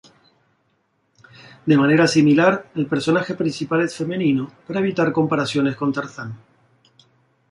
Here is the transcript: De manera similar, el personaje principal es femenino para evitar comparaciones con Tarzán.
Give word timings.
De 1.71 1.77
manera 1.77 2.07
similar, 2.07 2.71
el 2.73 2.87
personaje 2.87 3.35
principal 3.35 3.81
es 3.83 3.95
femenino 3.95 4.49
para 4.67 4.79
evitar 4.79 5.11
comparaciones 5.13 5.75
con 5.75 5.93
Tarzán. 5.93 6.39